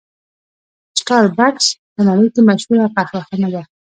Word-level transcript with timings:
سټار 0.99 1.25
بکس 1.37 1.65
په 1.93 2.01
نړۍ 2.09 2.27
کې 2.33 2.41
مشهوره 2.49 2.85
قهوه 2.95 3.21
خانه 3.27 3.49
ده. 3.53 3.61